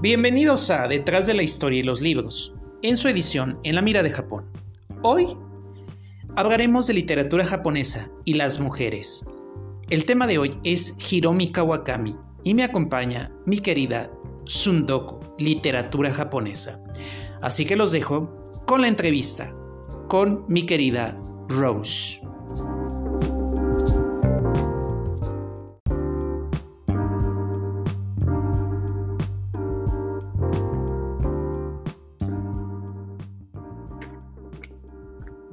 [0.00, 4.00] Bienvenidos a Detrás de la Historia y los Libros, en su edición En la Mira
[4.04, 4.48] de Japón.
[5.02, 5.36] Hoy
[6.36, 9.28] hablaremos de literatura japonesa y las mujeres.
[9.90, 12.14] El tema de hoy es Hiromi Kawakami
[12.44, 14.08] y me acompaña mi querida
[14.44, 16.80] Sundoku, literatura japonesa.
[17.42, 18.32] Así que los dejo
[18.68, 19.52] con la entrevista
[20.06, 21.16] con mi querida
[21.48, 22.20] Rose.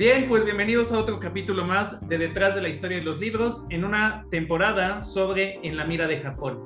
[0.05, 3.66] Bien, pues bienvenidos a otro capítulo más de Detrás de la Historia de los Libros
[3.72, 6.63] en una temporada sobre En la Mira de Japón.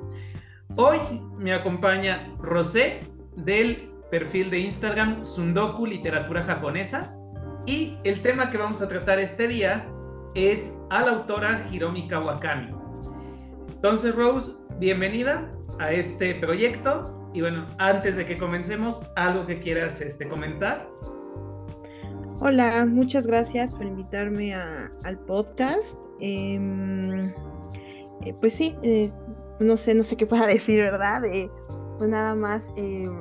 [0.76, 0.98] Hoy
[1.38, 3.00] me acompaña Rosé
[3.36, 7.16] del perfil de Instagram Sundoku Literatura Japonesa
[7.64, 9.90] y el tema que vamos a tratar este día
[10.34, 12.74] es a la autora Hiromi Kawakami.
[13.70, 19.98] Entonces, Rose, bienvenida a este proyecto y bueno, antes de que comencemos, algo que quieras
[20.02, 20.86] este, comentar.
[22.42, 26.02] Hola, muchas gracias por invitarme al podcast.
[26.20, 27.28] Em,
[28.22, 29.12] eh, pues sí, eh,
[29.60, 31.22] no sé, no sé qué pueda decir, ¿verdad?
[31.26, 31.50] Eh,
[31.98, 32.72] pues nada más,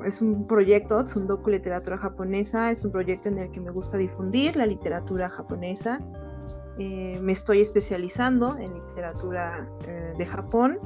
[0.05, 4.55] es un proyecto, Tsundoku Literatura Japonesa, es un proyecto en el que me gusta difundir
[4.55, 5.99] la literatura japonesa.
[6.77, 9.69] me estoy especializando en literatura
[10.17, 10.79] de Japón.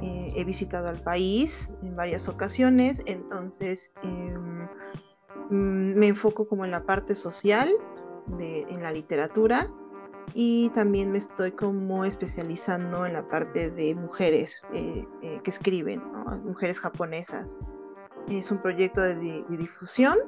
[0.00, 4.55] he visitado al país en varias ocasiones, entonces em,
[5.50, 7.70] me enfoco como en la parte social
[8.38, 9.70] de, en la literatura
[10.34, 16.02] y también me estoy como especializando en la parte de mujeres eh, eh, que escriben,
[16.44, 17.58] mujeres japonesas.
[18.28, 20.18] Es un proyecto de, difusión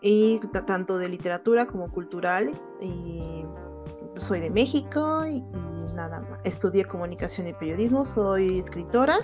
[0.00, 3.44] y tanto de literatura como cultural y
[4.18, 6.40] soy de México y, y nada más.
[6.44, 9.18] Estudié comunicación y periodismo, soy escritora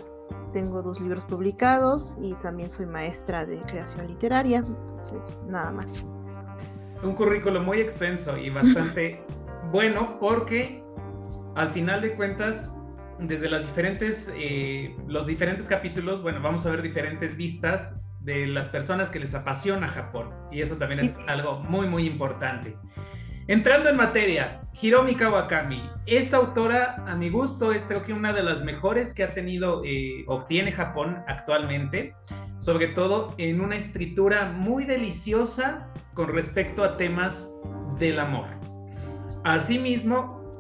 [0.53, 4.59] tengo dos libros publicados y también soy maestra de creación literaria.
[4.59, 5.87] Entonces, nada más.
[7.03, 9.23] Un currículo muy extenso y bastante
[9.73, 10.83] bueno porque
[11.57, 12.73] al final de cuentas,
[13.19, 18.69] desde las diferentes, eh, los diferentes capítulos, bueno, vamos a ver diferentes vistas de las
[18.69, 20.31] personas que les apasiona Japón.
[20.51, 22.77] Y eso también es algo muy, muy importante.
[23.47, 25.83] Entrando en materia, Hiromi Kawakami.
[26.07, 29.83] Esta autora, a mi gusto, es creo que una de las mejores que ha tenido,
[29.85, 32.15] eh, obtiene Japón actualmente,
[32.61, 37.53] sobre todo en una escritura muy deliciosa con respecto a temas
[37.99, 38.47] del amor.
[39.45, 40.51] Asimismo,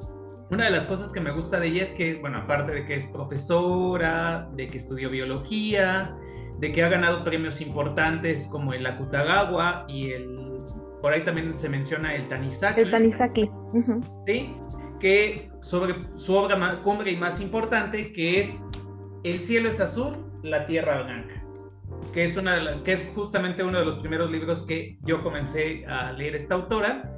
[0.50, 2.84] una de las cosas que me gusta de ella es que es, bueno, aparte de
[2.84, 6.14] que es profesora, de que estudió biología,
[6.58, 10.33] de que ha ganado premios importantes como el Akutagawa y el
[11.04, 12.80] por ahí también se menciona el Tanizaki.
[12.80, 13.50] El Tanizaki.
[14.26, 14.56] Sí,
[14.98, 18.66] que sobre su obra más, cumbre y más importante, que es
[19.22, 21.44] El cielo es azul, la tierra blanca.
[22.14, 26.12] Que es, una que es justamente uno de los primeros libros que yo comencé a
[26.12, 27.14] leer esta autora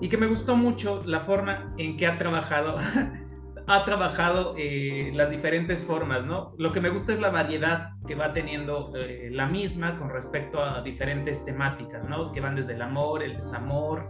[0.00, 2.78] y que me gustó mucho la forma en que ha trabajado
[3.68, 6.54] ha trabajado eh, las diferentes formas, ¿no?
[6.56, 10.62] Lo que me gusta es la variedad que va teniendo eh, la misma con respecto
[10.62, 12.30] a diferentes temáticas, ¿no?
[12.30, 14.08] Que van desde el amor, el desamor,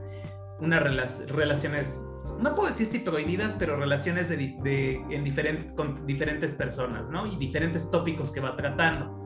[0.60, 0.82] unas
[1.28, 2.06] relaciones,
[2.38, 7.26] no puedo decir si prohibidas, pero relaciones de, en con diferentes personas, ¿no?
[7.26, 9.22] Y diferentes tópicos que va tratando.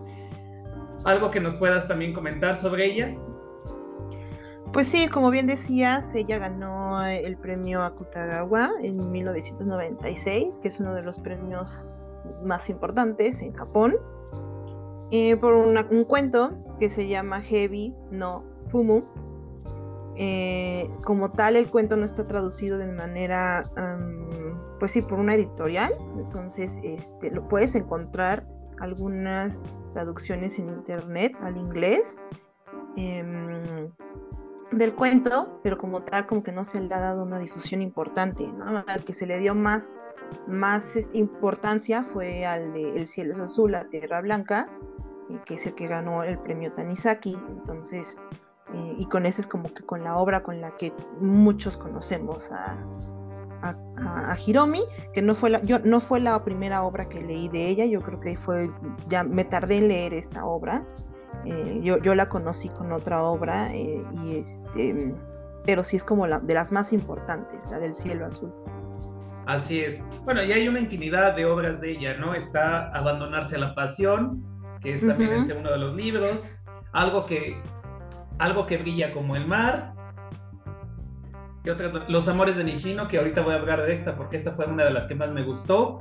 [1.05, 3.17] ¿Algo que nos puedas también comentar sobre ella?
[4.73, 10.95] Pues sí, como bien decías, ella ganó el premio Akutagawa en 1996, que es uno
[10.95, 12.09] de los premios
[12.45, 13.97] más importantes en Japón,
[15.11, 19.03] eh, por un cuento que se llama Heavy no Fumu.
[20.15, 23.65] Eh, como tal, el cuento no está traducido de manera,
[24.79, 28.47] pues sí, por una editorial, entonces este, lo puedes encontrar
[28.79, 29.65] algunas
[29.95, 32.23] traducciones en internet al inglés.
[32.97, 33.91] Em,
[34.73, 38.47] del cuento, pero como tal, como que no se le ha dado una difusión importante,
[38.47, 38.85] ¿no?
[38.87, 40.01] Al que se le dio más,
[40.47, 44.69] más importancia fue al de El cielo es azul, la tierra blanca,
[45.45, 48.21] que es el que ganó el premio Tanizaki, entonces,
[48.75, 52.51] eh, y con ese es como que con la obra con la que muchos conocemos
[52.53, 52.85] a,
[53.63, 57.69] a, Hiromi, que no fue, la, yo, no fue la primera obra que leí de
[57.69, 58.71] ella, yo creo que fue,
[59.09, 60.85] ya me tardé en leer esta obra,
[61.45, 65.15] eh, yo, yo, la conocí con otra obra, eh, y este,
[65.65, 68.53] pero sí es como la, de las más importantes, la del cielo azul.
[69.47, 70.05] Así es.
[70.25, 72.35] Bueno, y hay una infinidad de obras de ella, ¿no?
[72.35, 74.45] Está Abandonarse a la Pasión,
[74.81, 76.55] que es también este uno de los libros.
[76.93, 77.61] Algo que,
[78.39, 79.95] algo que brilla como el mar.
[82.09, 84.85] Los amores de Nishino, que ahorita voy a hablar de esta porque esta fue una
[84.85, 85.99] de las que más me gustó.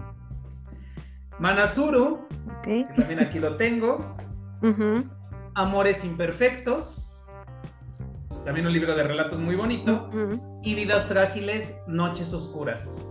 [1.40, 2.28] Manasuru,
[2.64, 4.16] que también aquí lo tengo
[5.60, 7.04] Amores Imperfectos,
[8.46, 10.10] también un libro de relatos muy bonito,
[10.64, 13.06] y Vidas Frágiles, Noches Oscuras.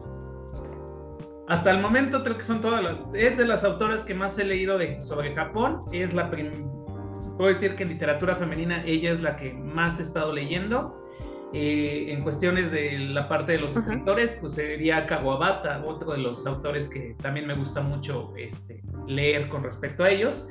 [1.48, 2.96] Hasta el momento creo que son todas las...
[3.12, 5.80] Es de las autoras que más he leído de, sobre Japón.
[5.92, 6.30] Es la...
[6.30, 11.06] Puedo decir que en literatura femenina ella es la que más he estado leyendo.
[11.52, 16.46] Eh, en cuestiones de la parte de los escritores, pues sería Kawabata, otro de los
[16.46, 20.48] autores que también me gusta mucho este, leer con respecto a ellos.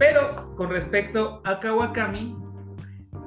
[0.00, 2.34] Pero con respecto a Kawakami,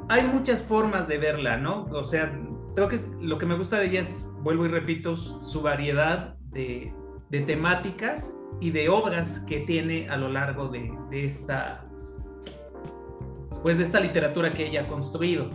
[0.09, 1.83] hay muchas formas de verla, ¿no?
[1.91, 2.35] O sea,
[2.75, 6.91] creo que lo que me gusta de ella es, vuelvo y repito, su variedad de,
[7.29, 11.85] temáticas y de obras que tiene a lo largo de, esta
[13.61, 15.51] pues de esta literatura que ella ha construido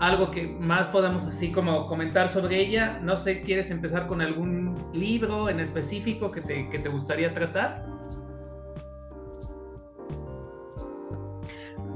[0.00, 3.00] algo que más podamos así como comentar sobre ella.
[3.02, 7.84] No sé, ¿quieres empezar con algún libro en específico que te, que te gustaría tratar?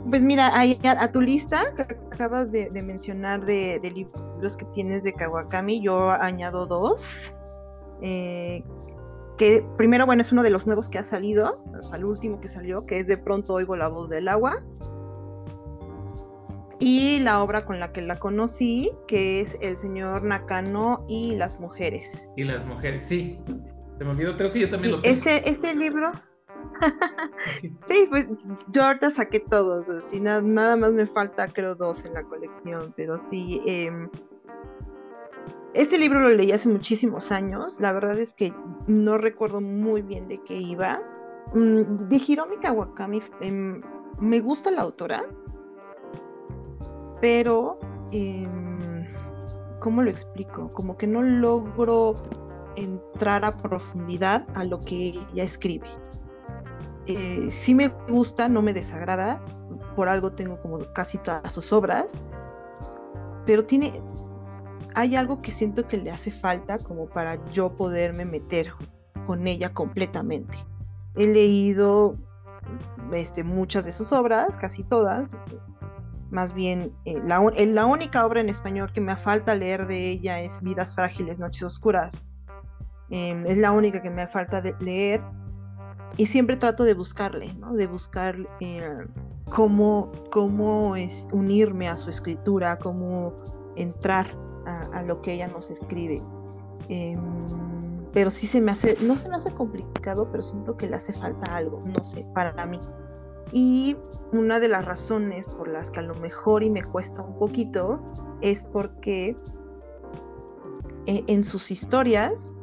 [0.08, 5.12] Pues mira, ahí a, tu lista que acabas de, mencionar de, libros que tienes de
[5.12, 7.32] Kawakami, yo añado dos.
[8.02, 8.64] Eh,
[9.38, 12.40] que primero, bueno, es uno de los nuevos que ha salido, o sea, el último
[12.40, 14.62] que salió, que es De pronto oigo la voz del agua,
[16.82, 21.60] y la obra con la que la conocí, que es El señor Nakano y las
[21.60, 22.28] mujeres.
[22.36, 23.38] Y las mujeres, sí.
[23.96, 25.14] Se me olvidó, creo que yo también lo tengo.
[25.14, 26.10] Este, este libro.
[27.86, 28.26] sí, pues
[28.66, 32.92] yo ahorita saqué todos, así nada, nada más me falta creo dos en la colección,
[32.96, 33.62] pero sí.
[33.64, 34.10] Em,
[35.74, 38.52] este libro lo leí hace muchísimos años, la verdad es que
[38.88, 41.00] no recuerdo muy bien de qué iba.
[41.54, 43.80] Mm, de Hiromi Kawakami em,
[44.18, 45.24] me gusta la autora,
[47.22, 47.78] pero,
[48.10, 49.06] em,
[49.78, 50.68] ¿cómo lo explico?
[50.70, 52.16] Como que no logro
[52.74, 55.86] entrar a profundidad a lo que ella escribe.
[57.06, 59.40] Eh, sí me gusta, no me desagrada,
[59.94, 62.20] por algo tengo como casi todas sus obras,
[63.46, 64.02] pero tiene,
[64.96, 68.72] hay algo que siento que le hace falta como para yo poderme meter
[69.28, 70.58] con ella completamente.
[71.14, 72.16] He leído
[73.12, 75.36] este, muchas de sus obras, casi todas,
[76.32, 77.40] más bien eh, la,
[77.86, 82.22] única obra en español que me falta leer de ella es Vidas Frágiles, Noches Oscuras.
[83.10, 85.20] Em, es la única que me falta leer
[86.16, 87.74] y siempre trato de buscarle, ¿no?
[87.74, 89.06] de buscar eh,
[89.50, 93.34] cómo, cómo es unirme a su escritura, cómo
[93.76, 94.26] entrar
[94.64, 96.22] a, lo que ella nos escribe.
[96.88, 97.20] Em,
[98.14, 101.12] pero sí se me hace, no se me hace complicado, pero siento que le hace
[101.12, 102.78] falta algo, no sé, para mí.
[103.52, 103.96] Y
[104.32, 108.02] una de las razones por las que a lo mejor y me cuesta un poquito
[108.40, 109.36] es porque
[111.06, 112.56] eh, en sus historias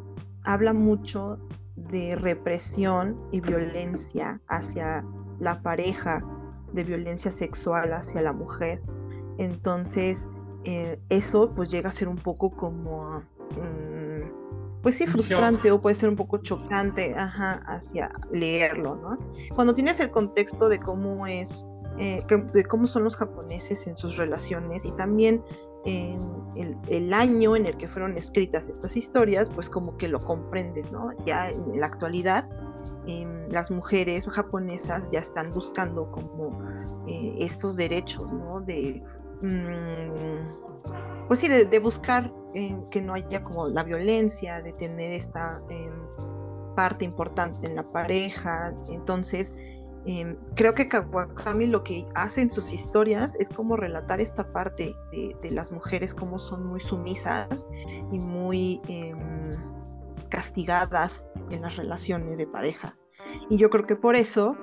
[0.44, 1.38] habla mucho
[1.76, 5.06] de represión y violencia hacia
[5.40, 6.24] la pareja,
[6.74, 8.82] de violencia sexual hacia la mujer.
[9.38, 10.28] Entonces,
[10.66, 13.22] eh, eso pues llega a ser un poco como
[13.56, 13.99] mm,
[14.82, 19.18] pues sí, frustrante o puede ser un poco chocante ajá, hacia leerlo, ¿no?
[19.54, 21.68] Cuando tienes el contexto de cómo es,
[21.98, 22.24] eh,
[22.54, 25.44] de cómo son los japoneses en sus relaciones y también
[25.86, 30.92] en el, año en el que fueron escritas estas historias, pues como que lo comprendes,
[30.92, 31.12] ¿no?
[31.26, 32.50] Ya en la actualidad,
[33.08, 36.60] em, las mujeres japonesas ya están buscando como
[37.08, 38.62] eh, estos derechos, ¿no?
[38.62, 39.02] De,
[41.28, 45.94] pues sí, de buscar que no haya como la violencia, de tener esta em,
[46.76, 48.74] parte importante en la pareja.
[48.90, 49.54] Entonces,
[50.06, 54.96] em, creo que Kawakami lo que hace en sus historias es como relatar esta parte
[55.12, 57.68] de, las mujeres, como son muy sumisas
[58.12, 59.18] y muy em,
[60.30, 62.96] castigadas en las relaciones de pareja.
[63.50, 64.56] Y yo creo que por eso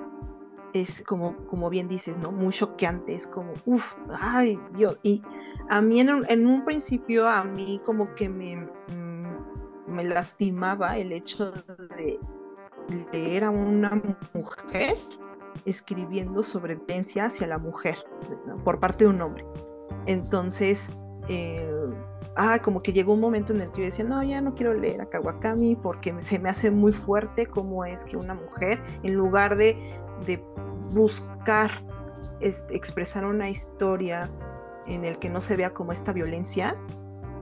[0.73, 2.31] es como, como bien dices, ¿no?
[2.31, 5.21] Muy choqueante, es como, uff, ay Dios, y
[5.69, 11.51] a mí en un, principio, a mí como que me, mm, me lastimaba el hecho
[11.51, 12.19] de
[13.11, 14.01] leer a una
[14.33, 14.95] mujer
[15.65, 17.97] escribiendo sobre violencia hacia la mujer
[18.63, 19.45] por parte de un hombre.
[20.05, 20.91] Entonces,
[21.27, 21.69] eh,
[22.37, 24.73] ah, como que llegó un momento en el que yo decía, no, ya no quiero
[24.73, 29.15] leer a Kawakami porque se me hace muy fuerte cómo es que una mujer, en
[29.15, 29.77] lugar de,
[30.25, 30.43] de
[30.91, 31.71] buscar
[32.39, 34.29] expresar una historia
[34.85, 36.75] en el que no se vea como esta violencia,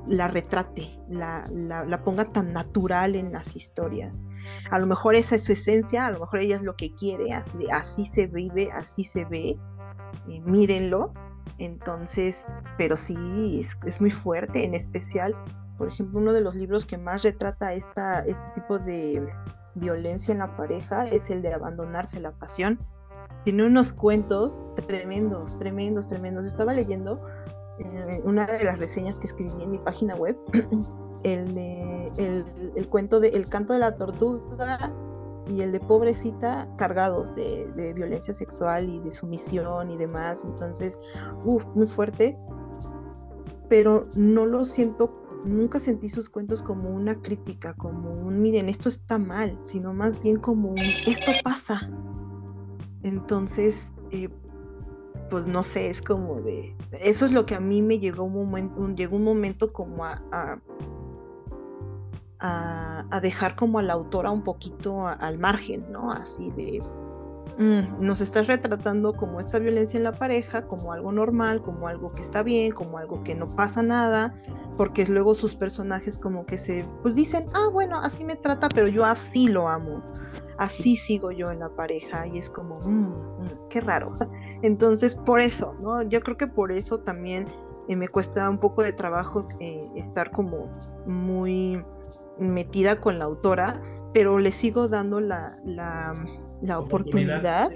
[0.07, 4.19] la retrate, la, la, ponga tan natural en las historias.
[4.71, 7.33] A lo mejor esa es su esencia, a lo mejor ella es lo que quiere,
[7.33, 9.57] así, así se vive, así se ve,
[10.29, 11.13] eh, mírenlo.
[11.57, 15.35] Entonces, pero sí, es, es, muy fuerte, en especial,
[15.77, 19.27] por ejemplo, uno de los libros que más retrata esta, este tipo de,
[19.75, 22.79] violencia en la pareja es el de abandonarse la pasión.
[23.43, 26.45] Tiene unos cuentos tremendos, tremendos, tremendos.
[26.45, 27.21] Estaba leyendo
[27.77, 30.37] eh, una de las reseñas que escribí en mi página web,
[31.23, 31.57] el,
[32.17, 34.93] el, cuento de El canto de la tortuga
[35.47, 40.43] y el de pobrecita cargados de, de, violencia sexual y de sumisión y demás.
[40.45, 40.97] Entonces,
[41.43, 42.37] uff, muy fuerte.
[43.67, 48.89] Pero no lo siento nunca sentí sus cuentos como una crítica, como un, miren, esto
[48.89, 51.89] está mal, sino más bien como un, esto pasa.
[53.03, 54.29] Entonces, eh,
[55.29, 58.33] pues no sé, es como de, eso es lo que a mí me llegó un
[58.33, 60.21] momento, llegó un momento como a,
[62.39, 66.11] a, dejar como a la autora un poquito al margen, ¿no?
[66.11, 66.81] Así de,
[67.57, 72.21] nos estás retratando como esta violencia en la pareja, como algo normal, como algo que
[72.21, 74.35] está bien, como algo que no pasa nada,
[74.77, 78.87] porque luego sus personajes como que se, pues dicen, ah, bueno, así me trata, pero
[78.87, 80.03] yo así lo amo,
[80.57, 84.07] así sigo yo en la pareja y es como, mm, mm, qué raro.
[84.61, 86.01] Entonces, por eso, ¿no?
[86.01, 87.47] Yo creo que por eso también
[87.87, 90.69] eh, me cuesta un poco de trabajo eh, estar como
[91.05, 91.81] muy
[92.37, 93.81] metida con la autora,
[94.13, 95.57] pero le sigo dando la
[96.65, 97.71] la oportunidad,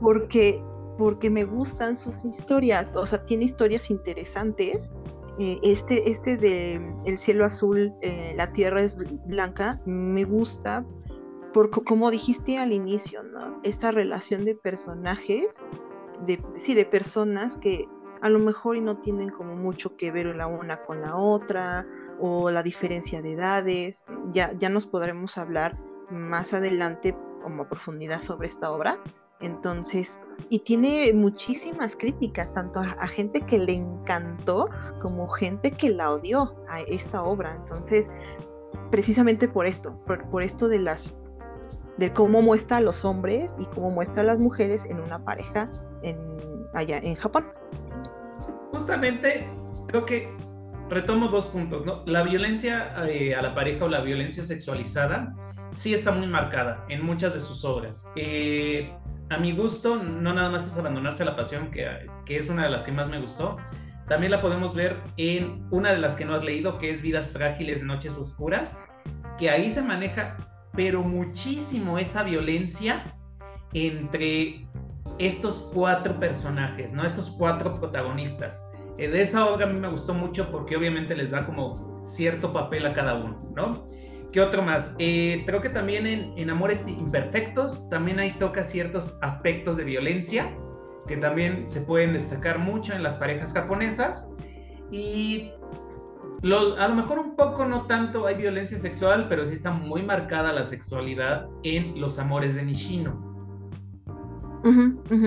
[0.00, 0.62] porque,
[0.98, 4.92] porque me gustan sus historias, o sea, tiene historias interesantes.
[5.38, 8.94] Eh, este, este de El cielo azul, eh, la tierra es
[9.26, 10.86] blanca, me gusta
[11.52, 13.60] porque como dijiste al inicio, ¿no?
[13.62, 15.62] Esa relación de personajes,
[16.26, 17.88] de, sí, de personas que
[18.22, 21.86] a lo mejor no tienen como mucho que ver la una con la otra,
[22.20, 25.78] o la diferencia de edades, ya, ya nos podremos hablar
[26.10, 28.98] más adelante como a profundidad sobre esta obra.
[29.40, 34.70] Entonces, y tiene muchísimas críticas, tanto a, gente que le encantó
[35.00, 37.54] como gente que la odió a esta obra.
[37.54, 38.10] Entonces,
[38.90, 41.14] precisamente por esto, por, esto de las
[41.98, 45.70] de cómo muestra a los hombres y cómo muestra a las mujeres en una pareja
[46.02, 46.18] en,
[46.72, 47.46] allá en Japón.
[48.72, 49.48] Justamente,
[49.86, 50.34] creo que
[50.88, 52.02] retomo dos puntos, ¿no?
[52.06, 55.34] La violencia eh, a la pareja o la violencia sexualizada
[55.74, 58.08] sí está muy marcada en muchas de sus obras.
[58.16, 58.90] Eh,
[59.30, 61.86] a mi gusto, no nada más es abandonarse la pasión, que,
[62.24, 63.56] que, es una de las que más me gustó.
[64.08, 67.30] También la podemos ver en una de las que no has leído, que es Vidas
[67.30, 68.82] Frágiles, Noches Oscuras,
[69.38, 70.36] que ahí se maneja,
[70.72, 73.04] pero muchísimo esa violencia
[73.72, 74.66] entre
[75.18, 77.04] estos cuatro personajes, ¿no?
[77.04, 78.66] Estos cuatro protagonistas.
[78.98, 82.52] Eh, de esa obra a mí me gustó mucho porque obviamente les da como cierto
[82.52, 83.93] papel a cada uno, ¿no?
[84.34, 84.96] ¿Qué otro más?
[84.98, 90.52] Eh, creo que también en, Amores Imperfectos también ahí toca ciertos aspectos de violencia
[91.06, 94.28] que también se pueden destacar mucho en las parejas japonesas.
[94.90, 95.52] Y
[96.42, 100.52] a lo mejor un poco, no tanto hay violencia sexual, pero sí está muy marcada
[100.52, 103.32] la sexualidad en Los Amores de Nishino.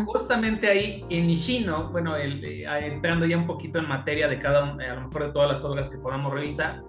[0.05, 4.95] Justamente ahí en Nishino, bueno, eh, entrando ya un poquito en materia de cada, a
[4.95, 6.83] lo mejor de todas las obras que podamos revisar,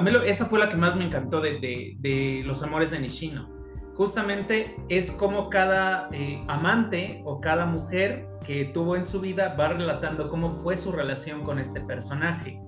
[0.00, 3.50] a mí esa fue la que más me encantó de, Los Amores de Nishino.
[3.96, 9.68] Justamente es como cada eh, amante o cada mujer que tuvo en su vida va
[9.68, 12.58] relatando cómo fue su relación con este personaje.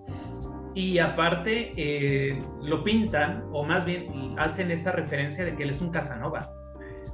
[0.75, 5.81] Y aparte eh, lo pintan, o más bien hacen esa referencia de que él es
[5.81, 6.53] un Casanova,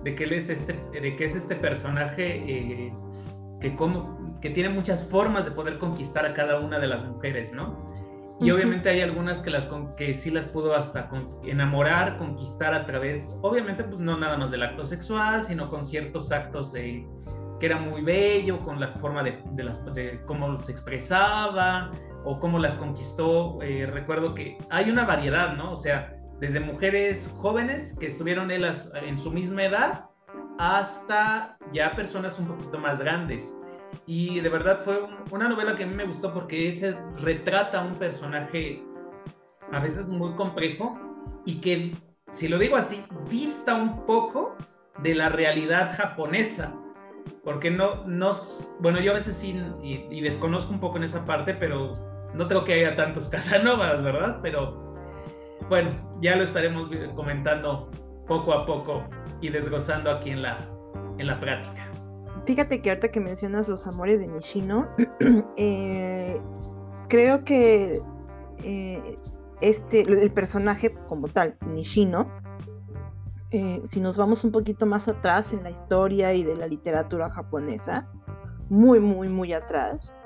[0.03, 2.93] de que es este, de que es este personaje eh,
[3.61, 7.87] que tiene muchas formas de poder conquistar a cada una de las mujeres, ¿no?
[8.40, 11.11] Y obviamente hay algunas que, las, que sí las pudo hasta
[11.45, 16.30] enamorar, conquistar a través, obviamente pues no nada más del acto sexual, sino con ciertos
[16.30, 17.04] actos que
[17.66, 21.90] era muy bello, con la forma de, las, de cómo se expresaba
[22.25, 23.59] o cómo las conquistó.
[23.61, 25.73] Eh, recuerdo que hay una variedad, ¿no?
[25.73, 30.04] O sea, desde mujeres jóvenes que estuvieron en su misma edad
[30.59, 33.57] hasta ya personas un poquito más grandes.
[34.07, 37.95] Y de verdad fue una novela que a mí me gustó porque ese retrata un
[37.95, 38.83] personaje
[39.73, 40.99] a veces muy complejo
[41.45, 41.95] y que,
[42.30, 44.57] si lo digo así, vista un poco
[45.02, 46.75] de la realidad japonesa.
[47.45, 48.33] Porque no, no,
[48.80, 51.95] bueno, yo a veces sí, y, desconozco un poco en esa parte, pero
[52.35, 54.40] no creo que haya tantos Casanovas, ¿verdad?
[54.42, 54.97] Pero
[55.68, 55.90] bueno,
[56.21, 57.90] ya lo estaremos comentando
[58.26, 59.04] poco a poco
[59.40, 60.59] y desgozando aquí en la,
[61.18, 61.90] en la práctica.
[62.49, 64.88] Fíjate que ahorita que mencionas los amores de Nishino,
[65.59, 66.40] eh,
[67.11, 68.00] creo que
[68.64, 69.17] eh,
[69.61, 72.26] este, el personaje como tal, Nishino,
[73.50, 77.28] eh, si nos vamos un poquito más atrás en la historia y de la literatura
[77.28, 78.09] japonesa,
[78.71, 80.17] muy, muy, muy atrás,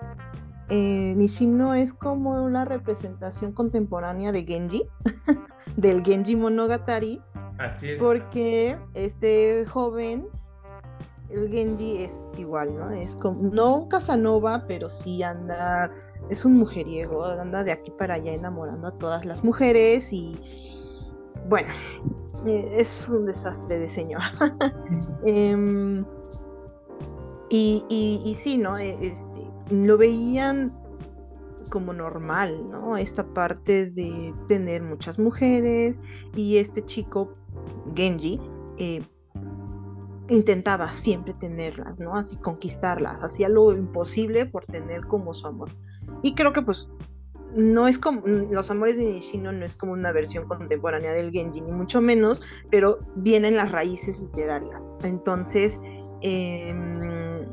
[0.71, 4.85] Nishino es como una representación contemporánea de Genji,
[5.77, 7.21] del Genji Monogatari,
[7.59, 7.99] Así es.
[7.99, 10.29] Porque este joven,
[11.33, 12.91] el Genji es igual, ¿no?
[12.91, 15.91] Es como, no un Casanova, pero sí anda,
[16.29, 20.39] es un mujeriego, anda de aquí para allá enamorando a todas las mujeres y
[21.49, 21.69] bueno,
[22.47, 24.23] eh, es un desastre de señor.
[25.25, 26.05] Em,
[27.49, 28.79] y, y, sí, ¿no?
[28.79, 30.73] E, este, lo veían
[31.71, 32.97] como normal, ¿no?
[32.97, 35.99] Esta parte de tener muchas mujeres
[36.35, 37.35] y este chico,
[37.95, 38.41] Genji,
[38.79, 39.03] eh,
[40.29, 42.17] intentaba siempre tenerlas, ¿no?
[42.17, 45.71] Así conquistarlas, hacía lo imposible por tener como su amor.
[46.23, 46.89] Y creo que pues
[47.55, 51.61] no es como los amores de Nishino no es como una versión contemporánea del Genji
[51.61, 55.79] ni mucho menos pero vienen las raíces literarias entonces
[56.23, 57.47] em,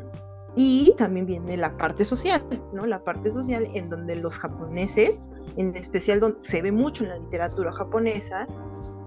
[0.56, 2.42] y también viene la parte social
[2.74, 5.20] no la parte social en donde los japoneses
[5.58, 8.48] en especial donde se ve mucho en la literatura japonesa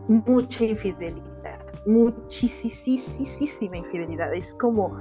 [0.08, 1.31] mucha infidelidad
[1.86, 4.96] muchísima infidelidad es como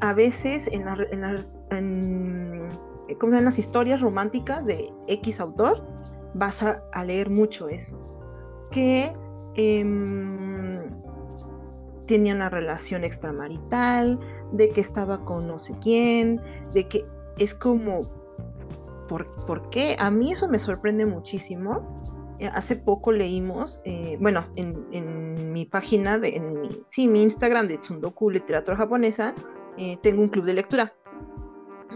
[0.00, 2.68] a veces en, las en,
[3.44, 5.86] las historias románticas de X autor,
[6.34, 7.96] vas a, leer mucho eso.
[8.72, 9.12] Que
[9.54, 10.90] em,
[12.06, 14.18] tenía una relación extramarital,
[14.52, 16.40] de que estaba con no sé quién,
[16.72, 17.06] de que
[17.38, 18.00] es como,
[19.08, 19.96] ¿por, qué?
[19.98, 21.94] A mí eso me sorprende muchísimo.
[22.42, 27.68] Eh, hace poco leímos, eh, bueno, en, mi página, de, en mi, sí, mi Instagram
[27.68, 29.32] de Tsundoku Literatura Japonesa,
[30.02, 30.92] tengo un club de lectura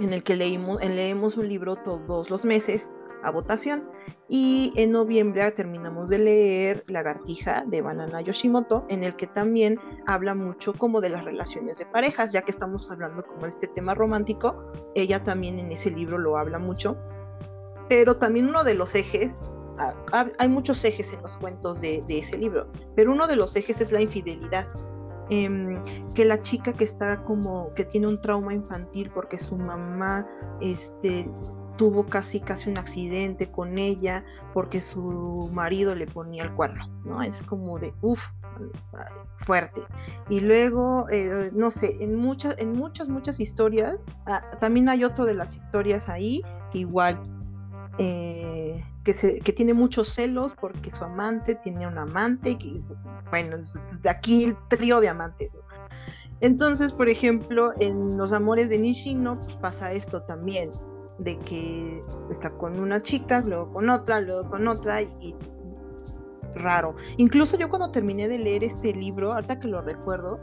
[0.00, 2.92] en el que leímos, leemos un libro todos los meses
[3.24, 3.90] a votación.
[4.28, 10.36] Y en noviembre terminamos de leer Lagartija de Banana Yoshimoto, en el que también habla
[10.36, 13.94] mucho como de las relaciones de parejas, ya que estamos hablando como de este tema
[13.94, 16.96] romántico, ella también en ese libro lo habla mucho.
[17.88, 19.40] Pero también uno de los ejes,
[20.38, 23.92] hay muchos ejes en los cuentos de, ese libro, pero uno de los ejes es
[23.92, 24.66] la infidelidad.
[25.28, 25.82] Em,
[26.14, 30.24] que la chica que está como que tiene un trauma infantil porque su mamá
[30.60, 31.28] este
[31.76, 37.22] tuvo casi casi un accidente con ella porque su marido le ponía el cuerno, ¿no?
[37.22, 38.20] Es como de uff,
[39.38, 39.82] fuerte.
[40.28, 45.24] Y luego, eh, no sé, en muchas, en muchas, muchas historias, ah, también hay otro
[45.24, 47.20] de las historias ahí que igual
[47.98, 48.82] eh,
[49.14, 52.82] que, tiene muchos celos porque su amante tiene un amante, y
[53.30, 53.58] bueno,
[54.02, 55.56] de aquí el trío de amantes.
[56.40, 60.70] Entonces, por ejemplo, en Los Amores de Nishino pasa esto también,
[61.18, 65.34] de que está con una chica, luego con otra, luego con otra, y,
[66.54, 66.96] raro.
[67.16, 70.40] Incluso yo cuando terminé de leer este libro, ahorita que lo recuerdo,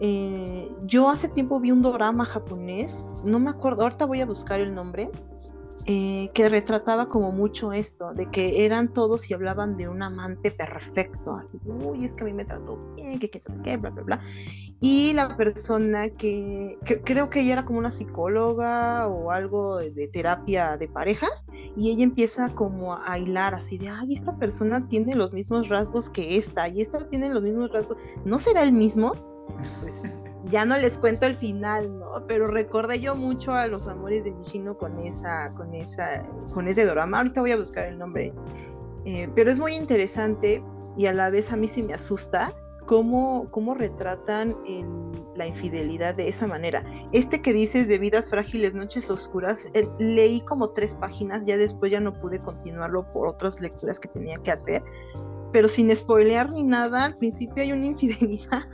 [0.00, 4.60] eh, yo hace tiempo vi un drama japonés, no me acuerdo, ahorita voy a buscar
[4.60, 5.10] el nombre,
[5.86, 10.52] eh, que retrataba como mucho esto, de que eran todos y hablaban de un amante
[10.52, 13.90] perfecto, así, uy, es que a mí me trató bien, que qué sabe qué, bla,
[13.90, 14.20] bla, bla.
[14.80, 20.76] Y la persona que, creo que ella era como una psicóloga o algo de, terapia
[20.76, 21.44] de parejas,
[21.76, 26.08] y ella empieza como a hilar así de, ay, esta persona tiene los mismos rasgos
[26.10, 29.14] que esta, y esta tiene los mismos rasgos, ¿no será el mismo?
[29.80, 30.04] Pues
[30.50, 32.24] ya no les cuento el final, ¿no?
[32.26, 36.84] Pero recordé yo mucho a los amores de Nishino con esa, con esa, con ese
[36.84, 37.18] drama.
[37.18, 38.32] Ahorita voy a buscar el nombre.
[39.04, 40.62] Eh, pero es muy interesante
[40.96, 42.54] y a la vez a mí sí me asusta
[42.86, 44.56] cómo, cómo retratan
[45.36, 46.84] la infidelidad de esa manera.
[47.12, 52.00] Este que dices de vidas frágiles, noches oscuras, leí como tres páginas, ya después ya
[52.00, 54.82] no pude continuarlo por otras lecturas que tenía que hacer,
[55.52, 58.64] pero sin spoilear ni nada, al principio hay una infidelidad.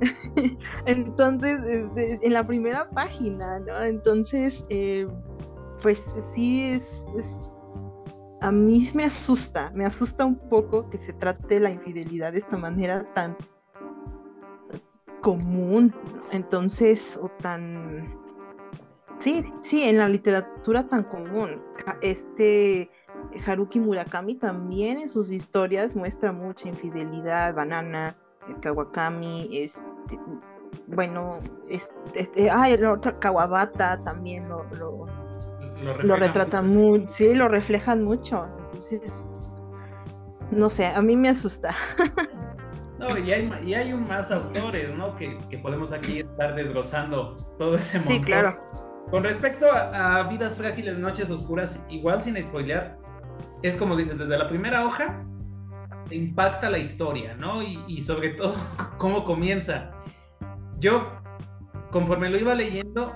[0.86, 1.58] Entonces,
[1.96, 3.82] en la primera página, ¿no?
[3.82, 5.06] Entonces, eh,
[5.80, 5.98] pues
[6.34, 7.12] sí, es,
[8.40, 12.56] a mí me asusta, me asusta un poco que se trate la infidelidad de esta
[12.56, 13.36] manera tan
[15.22, 15.94] común,
[16.32, 18.08] entonces, o tan...
[19.18, 21.60] Sí, sí, en la literatura tan común.
[22.02, 22.88] Este
[23.46, 28.16] Haruki Murakami también en sus historias muestra mucha infidelidad, banana,
[28.60, 30.18] Kawakami, este,
[30.86, 31.38] bueno,
[32.14, 32.78] este, ay,
[33.20, 35.06] Kawabata también lo, lo,
[36.02, 38.46] lo, retratan mucho, sí, lo reflejan mucho.
[38.72, 39.24] Entonces,
[40.50, 41.74] no sé, a mí me asusta.
[42.98, 45.14] No, y hay, y hay un más autores, ¿no?
[45.14, 48.16] Que, que, podemos aquí estar desglosando todo ese montón.
[48.16, 48.58] Sí, claro.
[49.10, 52.97] Con respecto a, Vidas Frágiles, Noches Oscuras, igual sin spoilear,
[53.62, 55.24] es como dices, desde la primera hoja
[56.10, 57.62] impacta la historia, ¿no?
[57.62, 58.54] Y, sobre todo
[58.98, 59.90] cómo comienza.
[60.78, 61.10] Yo,
[61.90, 63.14] conforme lo iba leyendo,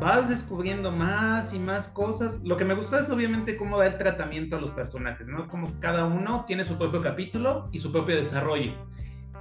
[0.00, 2.42] vas descubriendo más y más cosas.
[2.42, 5.46] Lo que me gustó es obviamente cómo da el tratamiento a los personajes, ¿no?
[5.48, 8.72] Como cada uno tiene su propio capítulo y su propio desarrollo.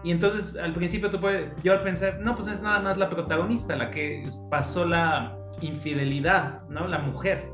[0.04, 3.10] Y entonces al principio tú puedes, yo al pensar, no, pues es nada más la
[3.10, 6.88] protagonista, la que pasó la infidelidad, ¿no?
[6.88, 7.50] La mujer.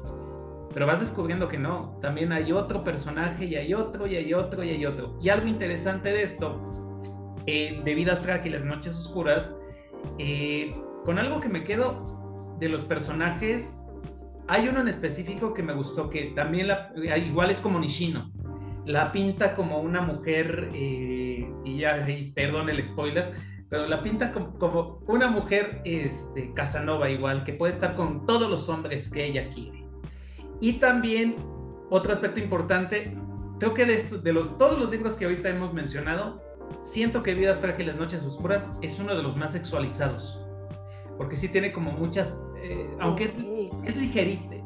[0.73, 4.63] Pero vas descubriendo que no, también hay otro personaje y hay otro y hay otro
[4.63, 5.17] y hay otro.
[5.21, 6.63] Y algo interesante de esto,
[7.45, 9.55] eh, de Vidas Frágiles, Noches Oscuras,
[10.19, 10.71] eh,
[11.05, 13.75] con algo que me quedo de los personajes,
[14.47, 18.31] hay uno en específico que me gustó, que también la, igual es como Nishino,
[18.85, 23.31] la pinta como una mujer, eh, y ya, perdón el spoiler,
[23.69, 28.67] pero la pinta como, una mujer este, Casanova igual, que puede estar con todos los
[28.67, 29.85] hombres que ella quiere.
[30.59, 31.35] Y también,
[31.89, 33.15] otro aspecto importante,
[33.59, 36.41] creo que de, de los, todos los libros que ahorita hemos mencionado,
[36.83, 40.41] siento que Vidas Frágiles, Noches Oscuras es uno de los más sexualizados.
[41.17, 43.35] Porque sí tiene como muchas, eh, aunque es,
[43.85, 43.95] es,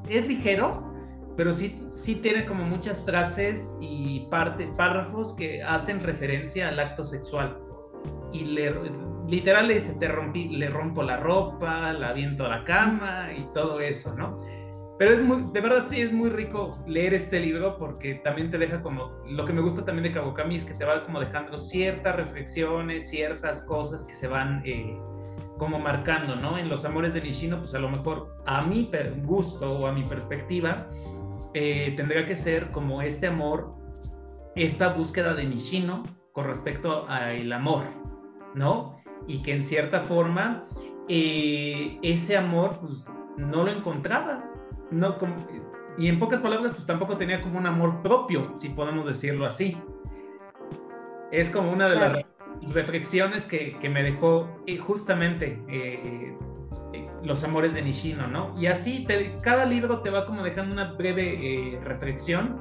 [0.09, 0.93] es ligero,
[1.35, 7.03] pero sí, sí tiene como muchas frases y parte, párrafos que hacen referencia al acto
[7.03, 7.57] sexual.
[8.31, 8.71] Y le,
[9.27, 13.43] literal le dice, te rompí, le rompo la ropa, la aviento a la cama y
[13.53, 14.37] todo eso, ¿no?
[14.99, 18.57] Pero es muy, de verdad sí es muy rico leer este libro porque también te
[18.57, 21.57] deja como, lo que me gusta también de Kawakami es que te va como dejando
[21.57, 24.95] ciertas reflexiones, ciertas cosas que se van eh,
[25.57, 26.57] como marcando, ¿no?
[26.57, 28.89] En los amores de Nishino, pues a lo mejor a mi
[29.23, 30.87] gusto o a mi perspectiva,
[31.53, 33.75] eh, tendría que ser como este amor,
[34.55, 36.03] esta búsqueda de Nishino
[36.33, 37.83] con respecto al amor,
[38.55, 38.97] ¿no?
[39.27, 40.65] Y que en cierta forma
[41.07, 43.05] eh, ese amor pues,
[43.37, 44.42] no lo encontraba,
[44.93, 45.17] no
[45.97, 49.77] y en pocas palabras pues tampoco tenía como un amor propio, si podemos decirlo así.
[51.31, 52.25] Es como una de las
[52.73, 55.59] reflexiones que, que, me dejó eh, justamente
[57.23, 58.59] los amores de Nishino, ¿no?
[58.59, 59.07] Y así
[59.41, 62.59] cada libro te va como dejando una breve eh, reflexión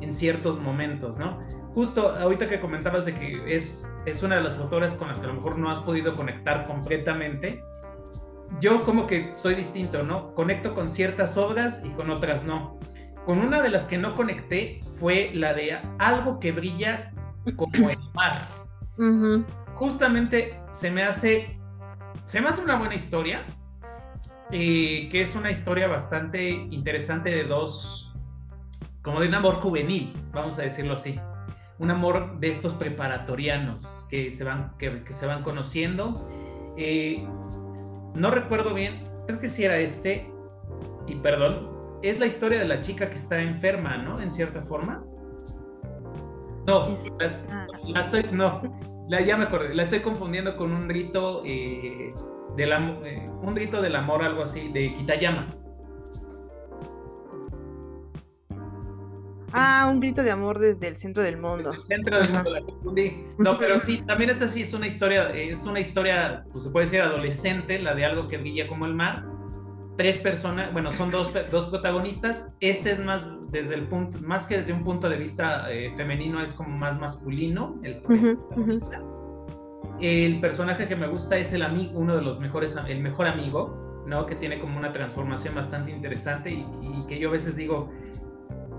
[0.00, 1.38] en ciertos momentos, ¿no?
[1.74, 5.26] Justo ahorita que comentabas de que es, es una de las autoras con las que
[5.26, 7.62] a lo mejor no has podido conectar completamente,
[8.60, 10.34] yo como que soy distinto, ¿no?
[10.34, 12.78] Conecto con ciertas obras y con otras no.
[13.24, 17.12] Con una de las que no conecté fue la de algo que brilla
[17.56, 18.48] como el mar.
[19.74, 21.58] Justamente se me hace,
[22.24, 23.46] se me hace una buena historia,
[24.50, 28.14] eh, que es una historia bastante interesante de dos,
[29.02, 31.18] como de un amor juvenil, vamos a decirlo así.
[31.78, 36.26] Un amor de estos preparatorianos que se van, que, se van conociendo.
[36.76, 37.26] Eh,
[38.14, 40.30] no recuerdo bien, creo que sí era este,
[41.06, 41.70] y perdón,
[42.02, 44.20] es la historia de la chica que está enferma, ¿no?
[44.20, 45.04] En cierta forma.
[46.66, 46.86] No,
[47.84, 48.62] la, estoy, no,
[49.08, 52.10] la, ya me acordé, la estoy confundiendo con un rito eh,
[52.58, 55.48] eh, un grito del amor, algo así, de Kitayama.
[59.52, 61.72] Ah, un grito de amor desde el centro del mundo.
[61.72, 63.24] el centro del mundo, la confundí.
[63.38, 66.86] No, pero sí, también esta sí es una historia, es una historia, pues se puede
[66.86, 69.24] decir adolescente, la de algo que brilla como el mar.
[69.96, 72.54] Tres personas, bueno, son dos, dos protagonistas.
[72.60, 76.40] Este es más desde el punto, más que desde un punto de vista eh, femenino,
[76.40, 79.02] es como más masculino, el protagonista.
[80.00, 84.04] El personaje que me gusta es el amigo, uno de los mejores, el mejor amigo,
[84.06, 84.24] ¿no?
[84.24, 87.90] Que tiene como una transformación bastante interesante y, que yo a veces digo,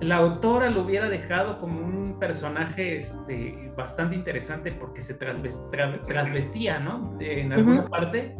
[0.01, 7.17] la autora lo hubiera dejado como un personaje este, bastante interesante porque se trasvestía, ¿no?
[7.19, 8.35] En alguna parte.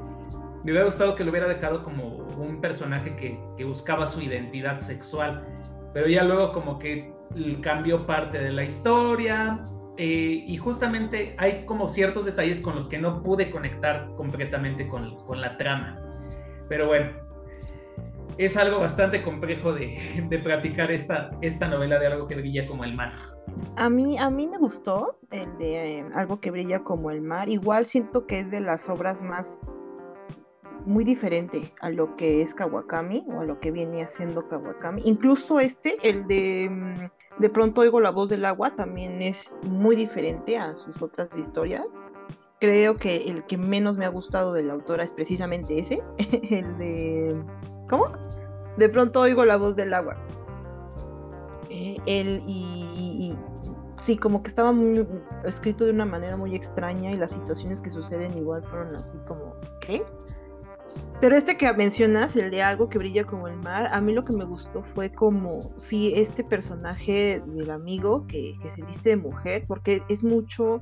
[0.63, 4.80] Me hubiera gustado que lo hubiera dejado como un personaje que, que, buscaba su identidad
[4.80, 5.43] sexual,
[5.91, 7.12] pero ya luego como que
[7.62, 9.58] cambió parte de la historia,
[9.97, 15.15] eh, y justamente hay como ciertos detalles con los que no pude conectar completamente con,
[15.26, 16.00] con la trama.
[16.69, 17.12] Pero bueno,
[18.45, 19.97] es algo bastante complejo de,
[20.30, 23.13] de practicar esta, esta novela de algo que brilla como el mar.
[23.75, 27.49] A mí, a mí me gustó el de eh, algo que brilla como el mar.
[27.49, 29.62] Igual siento que es de las obras más
[30.86, 35.01] muy diferente a lo que es Kawakami o a lo que viene haciendo Kawakami.
[35.06, 39.95] Incluso este, el de mm, De pronto oigo la voz del agua, también es muy
[39.95, 41.86] diferente a sus otras historias.
[42.60, 46.04] Creo que el que menos me ha gustado de la autora es precisamente ese,
[46.49, 47.43] el de...
[47.91, 48.08] ¿Cómo?
[48.77, 50.15] De pronto oigo la voz del agua.
[51.69, 53.36] Eh, él y,
[53.99, 55.06] sí, como que estaba muy
[55.43, 59.56] escrito de una manera muy extraña y las situaciones que suceden igual fueron así como,
[59.82, 60.04] ¿qué?
[61.19, 64.23] Pero este que mencionas, el de algo que brilla como el mar, a mí lo
[64.23, 69.65] que me gustó fue como, sí, este personaje del amigo que, se viste de mujer,
[69.67, 70.82] porque es mucho,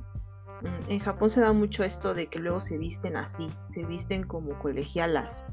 [0.62, 4.22] mm, en Japón se da mucho esto de que luego se visten así, se visten
[4.22, 5.44] como colegialas.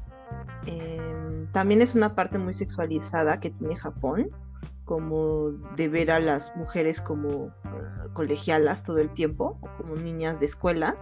[0.66, 4.30] Em, también es una parte muy sexualizada que tiene Japón,
[4.84, 10.40] como de ver a las mujeres como uh, colegialas todo el tiempo, o como niñas
[10.40, 10.96] de escuela,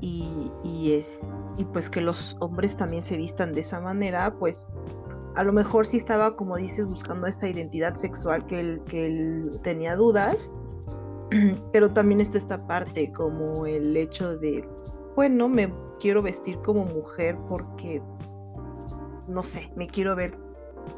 [0.00, 4.66] y, y, es, y pues que los hombres también se vistan de esa manera, pues
[5.34, 9.60] a lo mejor sí estaba, como dices, buscando esa identidad sexual que él, que él
[9.62, 10.50] tenía dudas,
[11.72, 14.68] pero también está esta parte como el hecho de,
[15.16, 18.02] bueno, me quiero vestir como mujer porque,
[19.28, 20.36] no sé, me quiero ver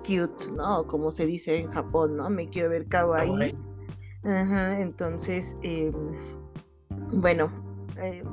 [0.07, 0.87] cute, ¿no?
[0.87, 2.31] Como se dice en Japón, ¿no?
[2.31, 3.57] Me quiero ver kawaii.
[4.25, 5.93] Ajá, entonces, em,
[7.13, 7.51] bueno,
[8.01, 8.25] eh,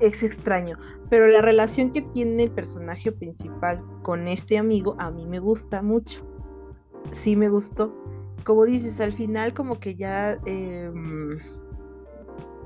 [0.00, 5.26] es extraño, pero la relación que tiene el personaje principal con este amigo a mí
[5.26, 6.26] me gusta mucho.
[7.22, 7.94] Sí me gustó.
[8.44, 10.38] Como dices, al final como que ya...
[10.44, 11.38] Em,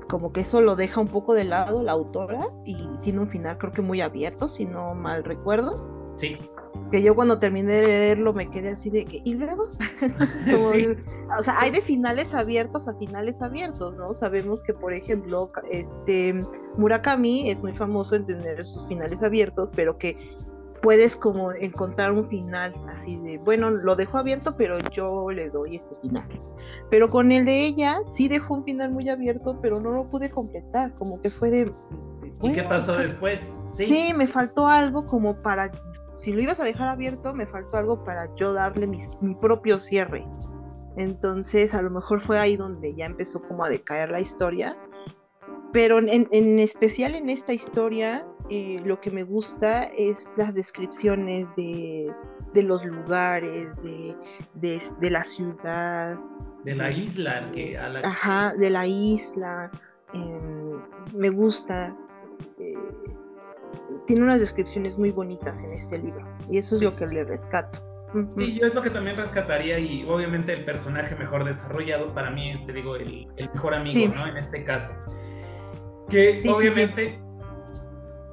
[0.07, 3.57] como que eso lo deja un poco de lado la autora y tiene un final
[3.57, 6.13] creo que muy abierto, si no mal recuerdo.
[6.17, 6.37] Sí.
[6.95, 9.63] Que yo cuando terminé de leerlo me quedé así de que, ¿y luego?
[11.37, 14.13] O sea, hay de finales abiertos a finales abiertos, ¿no?
[14.13, 16.33] Sabemos que, por ejemplo, este
[16.77, 20.15] Murakami es muy famoso en tener sus finales abiertos, pero que
[20.81, 25.75] puedes como encontrar un final así de, bueno, lo dejo abierto, pero yo le doy
[25.75, 26.29] este final.
[26.89, 30.29] Pero con el de ella sí dejó un final muy abierto, pero no lo pude
[30.29, 31.73] completar, como que fue de...
[32.41, 33.51] ¿Y qué pasó después?
[33.73, 33.87] ¿Sí?
[33.87, 35.69] sí, me faltó algo como para,
[36.15, 39.79] si lo ibas a dejar abierto, me faltó algo para yo darle mi, mi propio
[39.79, 40.25] cierre.
[40.97, 44.77] Entonces a lo mejor fue ahí donde ya empezó como a decaer la historia.
[45.73, 51.47] Pero en, en especial en esta historia, eh, lo que me gusta es las descripciones
[51.55, 52.13] de,
[52.53, 54.15] los lugares, de,
[54.53, 56.17] de, la ciudad.
[56.63, 57.49] De la isla.
[57.53, 57.99] Que a la...
[57.99, 59.71] Ajá, de la isla.
[60.13, 60.79] Em,
[61.13, 61.95] me gusta.
[62.59, 62.77] Eh,
[64.07, 67.79] tiene unas descripciones muy bonitas en este libro y eso es lo que le rescato.
[68.37, 72.51] Sí, yo es lo que también rescataría y obviamente el personaje mejor desarrollado para mí
[72.51, 74.25] es, te digo, el, mejor amigo, ¿no?
[74.25, 74.93] En este caso.
[76.09, 77.19] Que obviamente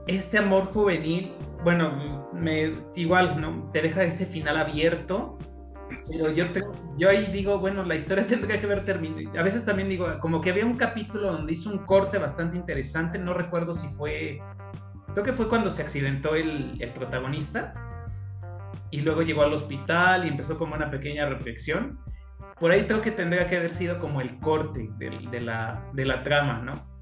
[0.07, 1.33] este amor juvenil,
[1.65, 3.71] bueno, me, igual, ¿no?
[3.73, 5.39] Te deja ese final abierto,
[6.09, 6.45] pero yo,
[6.97, 9.39] yo ahí digo, bueno, la historia tendría que haber terminado.
[9.39, 13.19] A veces también digo, como que había un capítulo donde hizo un corte bastante interesante,
[13.19, 14.41] no recuerdo si fue,
[15.13, 17.75] creo que fue cuando se accidentó el, el protagonista
[18.91, 21.99] y luego llegó al hospital y empezó como una pequeña reflexión.
[22.59, 26.05] Por ahí creo que tendría que haber sido como el corte de, de la, de
[26.05, 26.93] la trama, ¿no?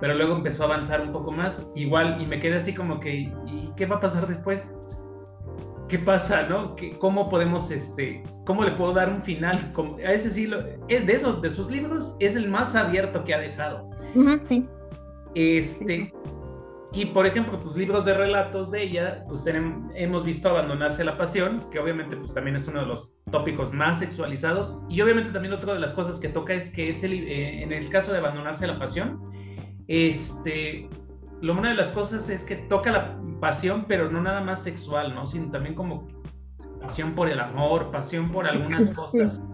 [0.00, 3.30] pero luego empezó a avanzar un poco más, igual, y me quedé así como que,
[3.46, 4.74] ¿y qué va a pasar después?
[5.88, 6.74] ¿Qué pasa, no?
[6.98, 9.72] ¿Cómo podemos, este, cómo le puedo dar un final?
[10.04, 10.50] A ese sí,
[10.88, 13.90] eh, de esos, de sus libros, es el más abierto que ha dejado.
[14.40, 14.66] sí.
[15.34, 16.12] Este,
[16.92, 21.16] y por ejemplo, pues libros de relatos de ella, pues tenemos, hemos visto Abandonarse la
[21.16, 24.80] Pasión, que obviamente pues también es uno de los tópicos más sexualizados.
[24.88, 27.72] Y obviamente también otra de las cosas que toca es que es el, eh, en
[27.72, 29.20] el caso de Abandonarse la Pasión,
[29.86, 30.88] este,
[31.40, 35.14] lo, una de las cosas es que toca la pasión, pero no nada más sexual,
[35.14, 35.26] ¿no?
[35.26, 36.08] Sino también como
[36.80, 39.52] pasión por el amor, pasión por algunas cosas.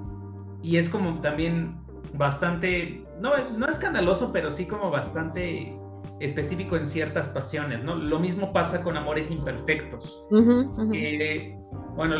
[0.62, 1.77] Y es como también
[2.14, 5.79] bastante, no, no escandaloso, pero sí como bastante
[6.21, 7.95] específico en ciertas pasiones, ¿no?
[7.97, 10.25] Lo mismo pasa con amores imperfectos.
[11.97, 12.16] bueno,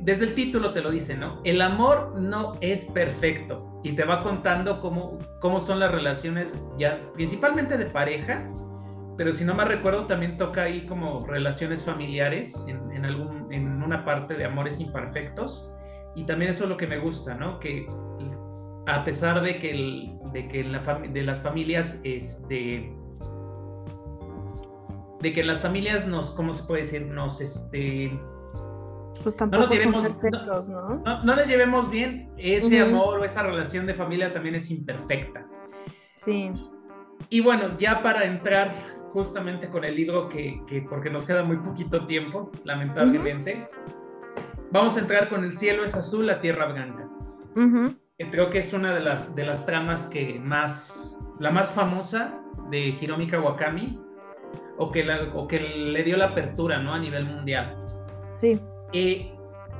[0.00, 1.40] desde el título te lo dice, ¿no?
[1.44, 7.00] El amor no es perfecto y te va contando cómo, cómo son las relaciones ya
[7.14, 8.46] principalmente de pareja,
[9.18, 14.04] pero si no me recuerdo también toca ahí como relaciones familiares en, algún, en una
[14.04, 15.68] parte de amores imperfectos
[16.14, 17.58] y también eso es lo que me gusta, ¿no?
[17.60, 17.86] Que
[18.86, 22.92] a pesar de que, de que la de las familias, este,
[25.22, 27.06] de que las familias nos, ¿cómo se puede decir?
[27.14, 28.20] Nos, este...
[29.22, 31.22] Pues tampoco no nos llevemos, perfectos, ¿no?
[31.22, 31.36] ¿no?
[31.36, 35.46] les llevemos bien, ese amor o esa relación de familia también es imperfecta.
[36.16, 36.50] Sí.
[37.28, 38.74] Y bueno, ya para entrar
[39.10, 43.68] justamente con el libro que, que porque nos queda muy poquito tiempo, lamentablemente,
[44.72, 47.08] vamos a entrar con El cielo es azul, la tierra blanca.
[48.30, 52.88] creo que es una de las, de las tramas que más, la más famosa de
[52.88, 54.01] Hiromi Kawakami,
[54.82, 55.04] o que,
[55.48, 56.92] que le dio la apertura ¿no?
[56.92, 57.76] a nivel mundial.
[58.38, 58.60] Sí.
[58.92, 59.30] Y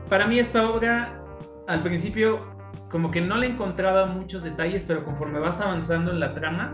[0.08, 1.22] para mí esta obra,
[1.68, 2.40] al principio,
[2.90, 6.72] como que no le encontraba muchos detalles, pero conforme vas avanzando en la trama,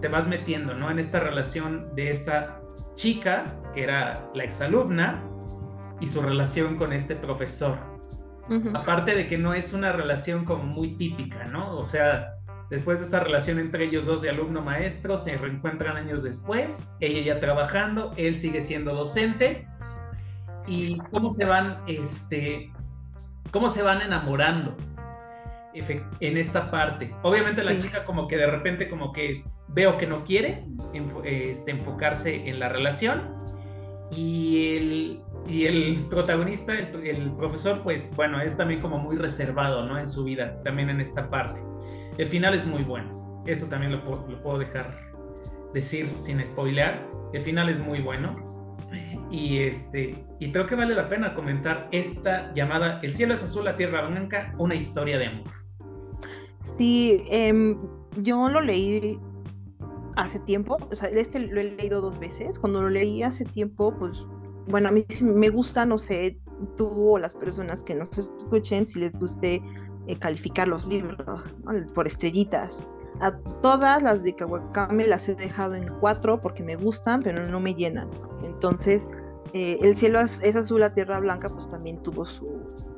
[0.00, 0.90] te vas metiendo ¿no?
[0.90, 2.60] en esta relación de esta
[2.94, 5.22] chica, que era la exalumna,
[6.00, 7.78] y su relación con este profesor.
[8.74, 11.78] Aparte de que no es una relación como muy típica, ¿no?
[11.78, 12.34] O sea,
[12.70, 17.40] Después de esta relación entre ellos dos de alumno-maestro, se reencuentran años después, ella ya
[17.40, 19.68] trabajando, él sigue siendo docente.
[20.66, 22.72] y cómo se van, este,
[23.50, 24.74] cómo se van enamorando
[25.74, 27.14] en esta parte.
[27.22, 30.64] Obviamente la chica como que de repente como que veo que no quiere
[31.24, 33.36] este, enfocarse en la relación
[34.10, 39.98] y el, y el protagonista, el, profesor, pues bueno, es también como muy reservado, ¿no?
[39.98, 41.60] En su vida, también en esta parte.
[42.18, 43.42] El final es muy bueno.
[43.46, 45.12] Esto también lo, lo puedo dejar
[45.72, 47.06] decir sin spoilear.
[47.32, 48.34] El final es muy bueno.
[49.30, 53.64] Y, este, y creo que vale la pena comentar esta llamada El cielo es azul,
[53.64, 55.50] la tierra blanca, una historia de amor.
[56.60, 57.76] Sí, em,
[58.22, 59.18] yo lo leí
[60.16, 62.58] hace tiempo, o sea, este lo he leído dos veces.
[62.58, 64.24] Cuando lo leí hace tiempo, pues,
[64.68, 66.38] bueno, a mí me gusta, no sé,
[66.76, 69.60] tú o las personas que nos escuchen, si les guste
[70.06, 71.42] eh, calificar los libros
[71.94, 72.84] por estrellitas.
[73.20, 77.60] A todas las de Kawakame las he dejado en cuatro porque me gustan, pero no
[77.60, 78.10] me llenan.
[78.42, 79.06] Entonces,
[79.52, 82.48] eh, el cielo es azul, la tierra blanca, pues también tuvo su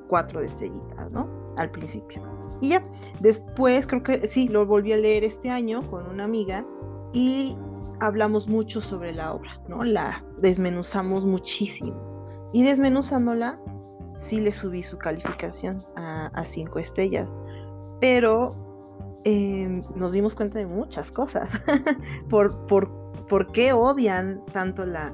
[0.09, 1.29] cuatro de estrellitas, ¿no?
[1.59, 2.23] Al principio.
[2.61, 2.85] Y ya,
[3.21, 6.65] después creo que sí, lo volví a leer este año con una amiga
[7.13, 7.57] y
[8.01, 9.85] hablamos mucho sobre la obra, ¿no?
[9.85, 11.95] La desmenuzamos muchísimo.
[12.53, 13.61] Y desmenuzándola,
[14.17, 17.31] sí le subí su calificación a, cinco estrellas.
[18.01, 18.51] Pero
[19.25, 21.49] em, nos dimos cuenta de muchas cosas.
[22.29, 25.13] por, qué odian tanto la,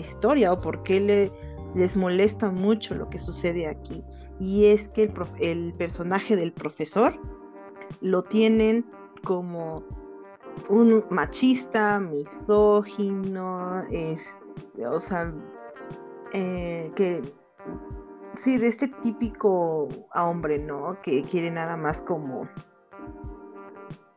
[0.00, 1.32] historia o por qué le,
[1.74, 4.04] les molesta mucho lo que sucede aquí.
[4.38, 7.18] Y es que el, el personaje del profesor
[8.00, 8.86] lo tienen
[9.24, 9.84] como
[10.68, 14.40] un machista, misógino, es,
[14.78, 15.32] o sea,
[16.32, 17.22] eh, que
[18.34, 21.00] sí, de este típico hombre, ¿no?
[21.02, 22.48] Que quiere nada más como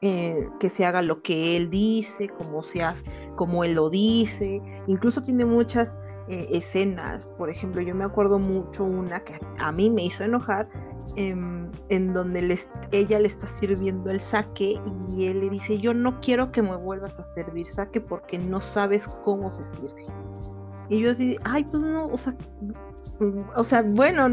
[0.02, 3.04] eh, que se haga lo que él dice, como seas,
[3.36, 4.62] como él lo dice.
[4.88, 7.32] Incluso tiene muchas eh, escenas.
[7.38, 10.70] Por ejemplo, yo me acuerdo mucho una que a mí me hizo enojar,
[11.16, 12.60] em, en donde
[12.92, 16.76] ella le está sirviendo el saque y él le dice, yo no quiero que me
[16.76, 20.06] vuelvas a servir saque porque no sabes cómo se sirve.
[20.90, 22.36] Y yo así, ay, pues no, o sea,
[23.56, 24.28] o sea, bueno,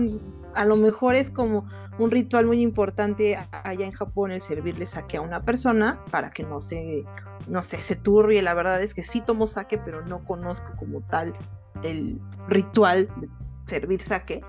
[0.54, 1.66] a lo mejor es como
[1.98, 6.42] un ritual muy importante allá en Japón el servirle saque a una persona para que
[6.42, 7.04] no se,
[7.48, 8.42] no sé, se turbie.
[8.42, 11.34] La verdad es que sí tomo saque, pero no conozco como tal
[11.82, 13.28] el ritual de
[13.66, 14.42] servir saque.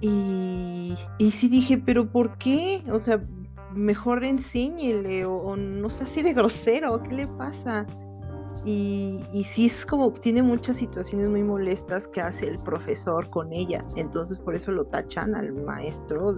[0.00, 2.82] Y, y sí dije, pero ¿por qué?
[2.90, 3.22] O sea,
[3.74, 7.86] mejor enséñele o, no sea así de grosero, ¿qué le pasa?
[8.64, 13.52] Y, y sí es como, tiene muchas situaciones muy molestas que hace el profesor con
[13.52, 16.34] ella, entonces por eso lo tachan al maestro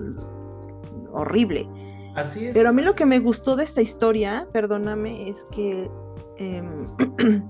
[1.12, 1.68] horrible.
[2.14, 2.54] Así es.
[2.54, 5.90] Pero a mí lo que me gustó de esta historia, perdóname, es que
[6.38, 6.76] em,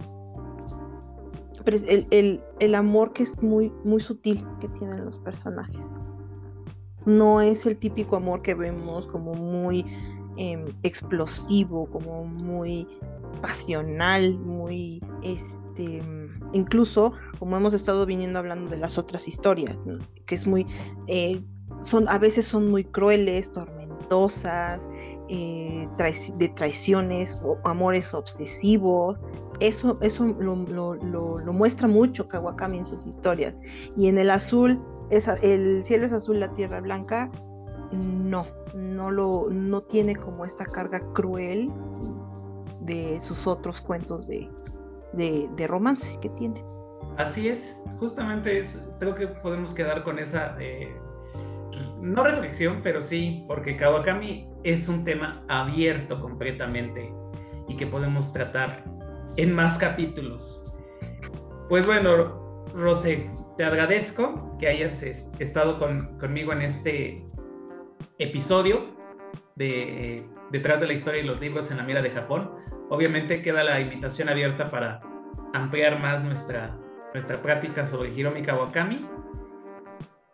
[1.66, 5.92] el, el, amor que es muy, muy sutil que tienen los personajes.
[7.04, 9.84] No es el típico amor que vemos como muy
[10.36, 12.86] em, explosivo, como muy
[13.40, 16.02] pasional, muy este
[16.52, 19.78] incluso como hemos estado viniendo hablando de las otras historias,
[20.26, 20.66] que es muy
[21.06, 21.42] eh,
[21.82, 24.90] son a veces son muy crueles, tormentosas,
[25.34, 25.88] eh,
[26.36, 29.18] de traiciones o amores obsesivos.
[29.60, 33.56] Eso, eso lo, muestra mucho Kawakami en sus historias.
[33.96, 34.78] Y en el azul,
[35.10, 37.30] el cielo es azul, la tierra blanca,
[37.92, 41.70] no, no, lo, no tiene como esta carga cruel
[42.80, 44.48] de sus otros cuentos de,
[45.12, 46.64] de, romance que tiene.
[47.18, 50.96] Así es, justamente es, creo que podemos quedar con esa, eh,
[52.00, 57.12] no reflexión, pero sí, porque Kawakami es un tema abierto completamente
[57.68, 58.84] y que podemos tratar
[59.36, 60.64] en más capítulos.
[61.68, 65.78] Pues bueno, Rosé, te agradezco que hayas estado
[66.18, 67.26] conmigo en este
[68.18, 68.86] episodio
[69.56, 72.50] de Detrás de la historia y los libros en la mira de Japón.
[72.90, 75.00] Obviamente queda la invitación abierta para
[75.54, 76.76] ampliar más nuestra,
[77.14, 79.08] nuestra práctica sobre Hiromi Kawakami.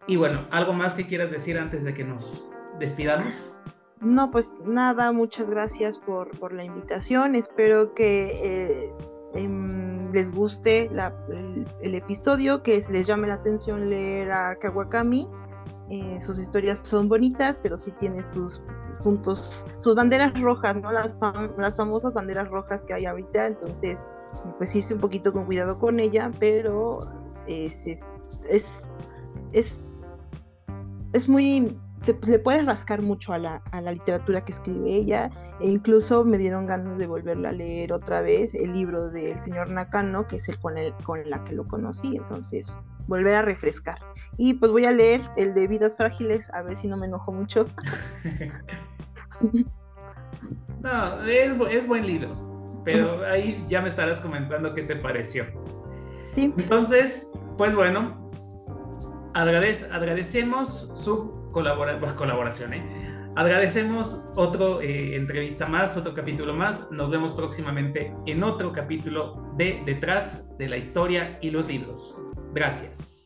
[0.09, 2.51] Y bueno, ¿algo más que quieras decir antes de que nos
[2.81, 3.55] despidamos?
[4.01, 7.35] No, pues nada, muchas gracias por, la invitación.
[7.35, 8.93] Espero que eh,
[9.35, 10.91] em, les guste
[11.83, 15.29] el, episodio, que les llame la atención leer a Kawakami.
[15.91, 18.61] Eh, sus historias son bonitas, pero sí tiene sus
[19.03, 20.93] puntos, sus banderas rojas, ¿no?
[20.93, 21.17] Las,
[21.57, 23.47] las famosas banderas rojas que hay ahorita.
[23.47, 24.05] Entonces,
[24.59, 27.01] pues irse un poquito con cuidado con ella, pero
[27.47, 28.13] es, es,
[28.49, 28.91] es,
[29.53, 29.81] es,
[31.13, 31.79] es muy
[32.27, 35.31] le puedes rascar mucho a la, a la, literatura que escribe ella
[35.61, 39.71] e incluso me dieron ganas de volverla a leer otra vez el libro del señor
[39.71, 42.77] Nakano, que es el con, el con la que lo conocí, entonces
[43.07, 43.99] volver a refrescar.
[44.39, 47.33] Y pues voy a leer el de Vidas Frágiles, a ver si no me enojo
[47.33, 47.67] mucho.
[50.81, 55.45] no, es, es buen libro, pero ahí ya me estarás comentando qué te pareció.
[56.35, 56.55] Sí.
[56.57, 58.31] Entonces, pues bueno,
[59.35, 62.75] agradecemos su colabora pues, colaboración.
[62.75, 62.83] ¿eh?
[63.35, 66.89] Agradecemos otra eh, entrevista más, otro capítulo más.
[66.93, 72.17] Nos vemos próximamente en otro capítulo de Detrás de la Historia y los Libros.
[72.55, 73.18] Gracias.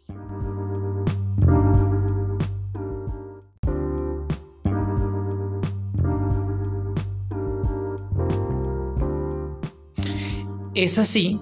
[10.75, 11.39] Es así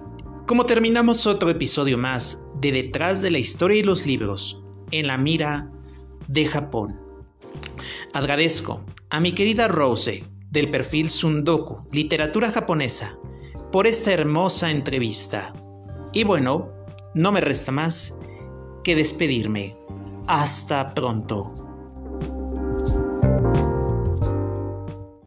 [0.48, 4.60] como terminamos otro episodio más de Detrás de la Historia y los Libros,
[4.90, 5.70] en la mira
[6.26, 6.98] de Japón.
[8.12, 13.16] Agradezco a mi querida Rose del perfil Sundoku, literatura japonesa,
[13.70, 15.54] por esta hermosa entrevista.
[16.12, 16.72] Y bueno,
[17.14, 18.18] no me resta más
[18.82, 19.76] que despedirme.
[20.26, 21.69] Hasta pronto.